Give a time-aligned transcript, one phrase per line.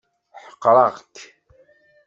[0.45, 1.15] Ḥeqreɣ-k.